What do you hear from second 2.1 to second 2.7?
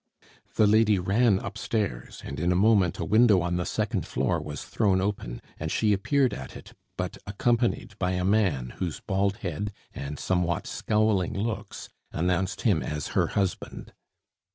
and in a